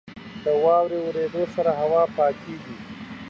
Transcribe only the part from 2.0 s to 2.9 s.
پاکېږي.